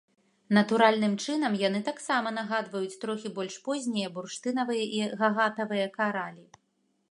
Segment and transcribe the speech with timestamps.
[0.57, 6.45] Натуральным чынам яны таксама нагадваюць трохі больш познія бурштынавыя і гагатавыя каралі.